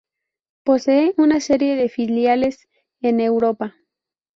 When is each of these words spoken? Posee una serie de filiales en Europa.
Posee 0.63 1.13
una 1.17 1.39
serie 1.39 1.75
de 1.75 1.87
filiales 1.87 2.67
en 3.01 3.19
Europa. 3.19 3.75